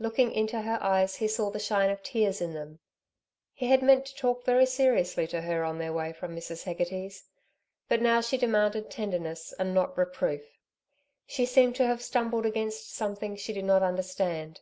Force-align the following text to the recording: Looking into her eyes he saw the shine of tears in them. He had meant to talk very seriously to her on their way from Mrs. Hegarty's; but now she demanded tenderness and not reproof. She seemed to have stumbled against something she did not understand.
Looking 0.00 0.32
into 0.32 0.62
her 0.62 0.82
eyes 0.82 1.14
he 1.14 1.28
saw 1.28 1.48
the 1.50 1.60
shine 1.60 1.90
of 1.90 2.02
tears 2.02 2.40
in 2.40 2.54
them. 2.54 2.80
He 3.54 3.68
had 3.68 3.84
meant 3.84 4.04
to 4.06 4.14
talk 4.16 4.44
very 4.44 4.66
seriously 4.66 5.28
to 5.28 5.42
her 5.42 5.62
on 5.62 5.78
their 5.78 5.92
way 5.92 6.12
from 6.12 6.34
Mrs. 6.34 6.64
Hegarty's; 6.64 7.28
but 7.88 8.02
now 8.02 8.20
she 8.20 8.36
demanded 8.36 8.90
tenderness 8.90 9.54
and 9.60 9.72
not 9.72 9.96
reproof. 9.96 10.42
She 11.24 11.46
seemed 11.46 11.76
to 11.76 11.86
have 11.86 12.02
stumbled 12.02 12.46
against 12.46 12.90
something 12.92 13.36
she 13.36 13.52
did 13.52 13.64
not 13.64 13.84
understand. 13.84 14.60